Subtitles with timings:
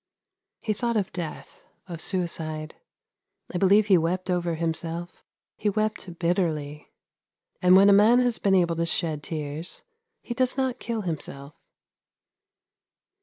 [0.61, 2.73] He thought of death, of suicide;
[3.53, 5.23] I believe he wept over himself;
[5.57, 6.89] he wept bitterly;
[7.61, 9.83] and when a man has been able to shed tears
[10.23, 11.53] he does not kill himself.